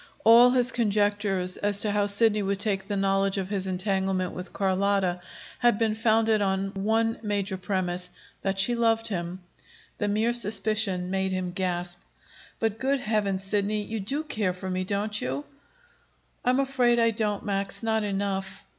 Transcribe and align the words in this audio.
All 0.23 0.49
his 0.49 0.71
conjectures 0.71 1.57
as 1.57 1.81
to 1.81 1.91
how 1.91 2.07
Sidney 2.07 2.41
would 2.41 2.57
take 2.59 2.87
the 2.87 2.97
knowledge 2.97 3.37
of 3.37 3.49
his 3.49 3.67
entanglement 3.67 4.33
with 4.33 4.51
Carlotta 4.51 5.21
had 5.59 5.77
been 5.77 5.93
founded 5.93 6.41
on 6.41 6.71
one 6.73 7.19
major 7.21 7.55
premise 7.55 8.09
that 8.41 8.57
she 8.57 8.73
loved 8.73 9.09
him. 9.09 9.41
The 9.99 10.07
mere 10.07 10.33
suspicion 10.33 11.11
made 11.11 11.31
him 11.31 11.51
gasp. 11.51 12.01
"But, 12.59 12.79
good 12.79 12.99
Heavens, 12.99 13.43
Sidney, 13.43 13.83
you 13.83 13.99
do 13.99 14.23
care 14.23 14.53
for 14.53 14.71
me, 14.71 14.83
don't 14.83 15.21
you?" 15.21 15.45
"I'm 16.43 16.59
afraid 16.59 16.97
I 16.97 17.11
don't, 17.11 17.45
Max; 17.45 17.83
not 17.83 18.03
enough." 18.03 18.65